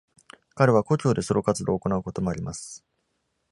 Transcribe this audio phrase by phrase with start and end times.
[0.55, 2.83] 彼は故郷でソロ活動を行うこともあります。